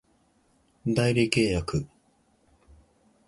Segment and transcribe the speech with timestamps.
[0.87, 1.85] 代理契約